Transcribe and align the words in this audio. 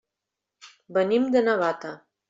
Venim 0.99 1.31
de 1.37 1.47
Navata. 1.47 1.97